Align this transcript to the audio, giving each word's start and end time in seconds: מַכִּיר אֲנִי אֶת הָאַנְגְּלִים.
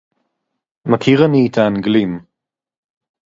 מַכִּיר 0.85 1.25
אֲנִי 1.25 1.47
אֶת 1.47 1.57
הָאַנְגְּלִים. 1.57 2.19